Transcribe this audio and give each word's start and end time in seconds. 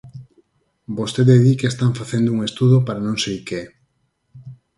Vostede 0.97 1.35
di 1.45 1.53
que 1.59 1.67
están 1.73 1.91
facendo 1.99 2.29
un 2.35 2.39
estudo 2.49 2.77
para 2.85 3.05
non 3.07 3.17
sei 3.23 3.37
que. 3.47 3.61